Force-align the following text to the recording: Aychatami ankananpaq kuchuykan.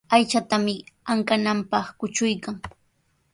Aychatami 0.15 0.75
ankananpaq 1.11 1.85
kuchuykan. 1.99 2.55